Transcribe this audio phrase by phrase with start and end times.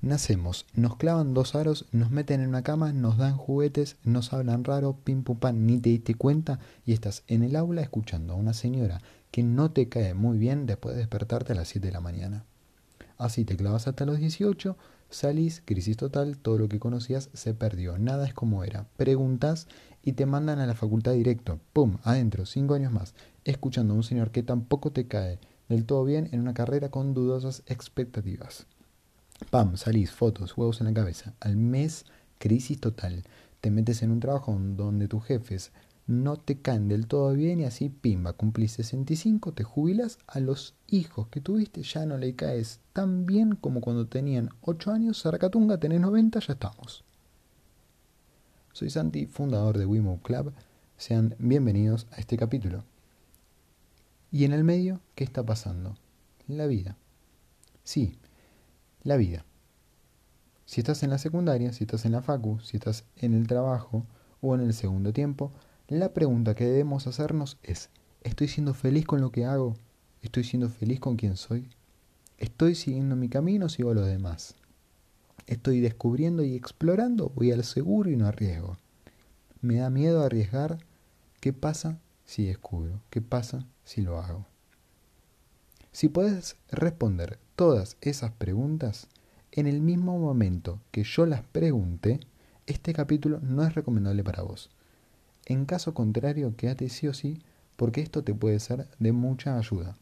[0.00, 4.62] Nacemos, nos clavan dos aros, nos meten en una cama, nos dan juguetes, nos hablan
[4.62, 8.36] raro, pim pum pam, ni te diste cuenta y estás en el aula escuchando a
[8.36, 11.92] una señora que no te cae muy bien después de despertarte a las 7 de
[11.92, 12.44] la mañana.
[13.16, 14.76] Así te clavas hasta los 18,
[15.10, 18.86] salís, crisis total, todo lo que conocías se perdió, nada es como era.
[18.96, 19.66] Preguntas
[20.04, 24.04] y te mandan a la facultad directo, pum, adentro, cinco años más, escuchando a un
[24.04, 28.68] señor que tampoco te cae del todo bien en una carrera con dudosas expectativas.
[29.50, 31.34] Pam, salís, fotos, huevos en la cabeza.
[31.40, 32.04] Al mes,
[32.38, 33.24] crisis total.
[33.60, 35.72] Te metes en un trabajo donde tus jefes
[36.06, 40.74] no te caen del todo bien y así, pimba, cumplís 65, te jubilas, a los
[40.86, 45.78] hijos que tuviste ya no le caes tan bien como cuando tenían 8 años, Zaracatunga,
[45.78, 47.04] tenés 90, ya estamos.
[48.72, 50.52] Soy Santi, fundador de WeMove Club.
[50.96, 52.84] Sean bienvenidos a este capítulo.
[54.32, 55.94] Y en el medio, ¿qué está pasando?
[56.46, 56.96] La vida.
[57.84, 58.18] Sí,
[59.02, 59.44] la vida.
[60.64, 64.06] Si estás en la secundaria, si estás en la facu, si estás en el trabajo
[64.40, 65.52] o en el segundo tiempo,
[65.88, 67.88] la pregunta que debemos hacernos es,
[68.22, 69.76] ¿estoy siendo feliz con lo que hago?
[70.20, 71.70] ¿Estoy siendo feliz con quien soy?
[72.36, 74.56] ¿Estoy siguiendo mi camino o sigo a los demás?
[75.46, 77.30] ¿Estoy descubriendo y explorando?
[77.34, 78.76] ¿Voy al seguro y no arriesgo?
[79.62, 80.78] ¿Me da miedo arriesgar?
[81.40, 83.00] ¿Qué pasa si descubro?
[83.08, 84.44] ¿Qué pasa si lo hago?
[85.90, 89.08] Si puedes responder todas esas preguntas
[89.50, 92.20] en el mismo momento que yo las pregunté,
[92.68, 94.70] este capítulo no es recomendable para vos.
[95.44, 97.42] En caso contrario, quédate sí o sí,
[97.74, 99.96] porque esto te puede ser de mucha ayuda.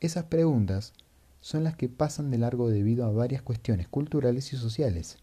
[0.00, 0.94] Esas preguntas
[1.42, 5.18] son las que pasan de largo debido a varias cuestiones culturales y sociales.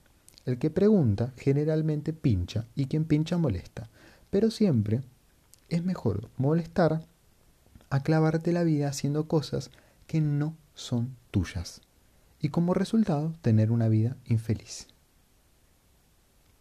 [0.45, 3.89] El que pregunta generalmente pincha y quien pincha molesta,
[4.29, 5.01] pero siempre
[5.69, 7.01] es mejor molestar
[7.89, 9.71] a clavarte la vida haciendo cosas
[10.05, 11.81] que no son tuyas
[12.39, 14.87] y como resultado tener una vida infeliz.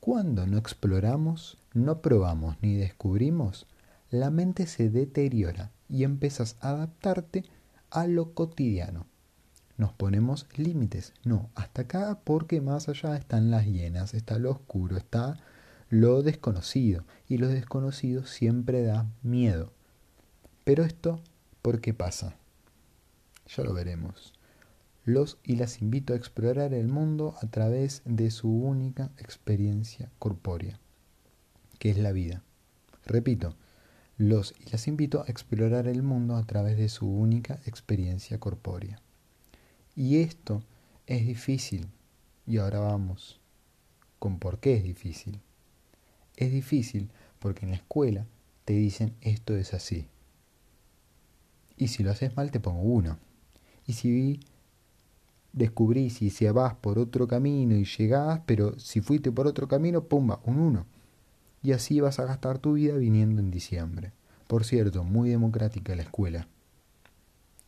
[0.00, 3.66] Cuando no exploramos, no probamos ni descubrimos,
[4.10, 7.44] la mente se deteriora y empiezas a adaptarte
[7.90, 9.06] a lo cotidiano.
[9.76, 14.96] Nos ponemos límites, no, hasta acá porque más allá están las hienas, está lo oscuro,
[14.96, 15.38] está
[15.90, 19.72] lo desconocido y lo desconocido siempre da miedo.
[20.64, 21.20] Pero esto,
[21.60, 22.36] ¿por qué pasa?
[23.54, 24.32] Ya lo veremos.
[25.04, 30.80] Los y las invito a explorar el mundo a través de su única experiencia corpórea,
[31.78, 32.42] que es la vida.
[33.04, 33.54] Repito,
[34.18, 39.00] los y las invito a explorar el mundo a través de su única experiencia corpórea.
[39.94, 40.62] Y esto
[41.06, 41.88] es difícil.
[42.46, 43.40] Y ahora vamos
[44.18, 45.40] con por qué es difícil.
[46.36, 48.26] Es difícil porque en la escuela
[48.64, 50.08] te dicen esto es así.
[51.76, 53.18] Y si lo haces mal te pongo uno.
[53.86, 54.40] Y si
[55.52, 60.04] descubrís y si vas por otro camino y llegás, pero si fuiste por otro camino,
[60.04, 60.86] pumba, un 1.
[61.62, 64.12] Y así vas a gastar tu vida viniendo en diciembre.
[64.46, 66.46] Por cierto, muy democrática la escuela.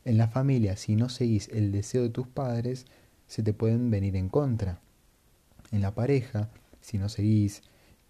[0.04, 2.86] En la familia, si no seguís el deseo de tus padres,
[3.26, 4.80] se te pueden venir en contra.
[5.72, 6.50] En la pareja,
[6.80, 7.62] si no seguís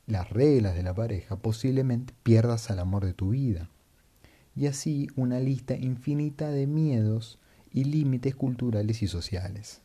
[0.06, 3.69] las reglas de la pareja, posiblemente pierdas al amor de tu vida.
[4.54, 7.38] Y así una lista infinita de miedos
[7.73, 9.81] y límites culturales y sociales.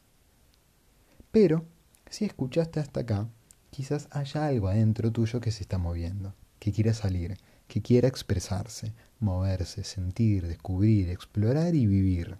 [1.31, 1.65] Pero,
[2.09, 3.27] si escuchaste hasta acá,
[3.71, 8.93] quizás haya algo adentro tuyo que se está moviendo, que quiera salir, que quiera expresarse,
[9.19, 12.37] moverse, sentir, descubrir, explorar y vivir.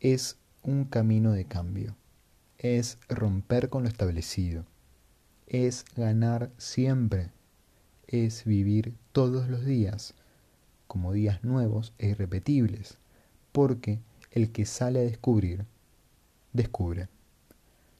[0.00, 1.96] Es un camino de cambio,
[2.58, 4.64] es romper con lo establecido,
[5.46, 7.30] es ganar siempre,
[8.06, 10.14] es vivir todos los días
[10.86, 12.98] como días nuevos e irrepetibles,
[13.52, 15.66] porque el que sale a descubrir,
[16.52, 17.08] descubre.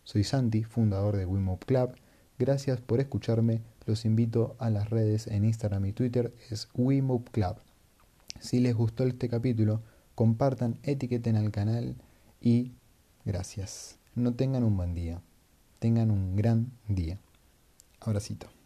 [0.05, 1.95] Soy Santi, fundador de WeMove Club.
[2.39, 3.61] Gracias por escucharme.
[3.87, 7.57] Los invito a las redes en Instagram y Twitter, es WeMove Club.
[8.41, 9.83] Si les gustó este capítulo,
[10.15, 11.97] compartan, etiqueten al canal
[12.41, 12.73] y
[13.25, 13.99] gracias.
[14.15, 15.21] No tengan un buen día,
[15.79, 17.19] tengan un gran día.
[18.01, 18.62] Abracito.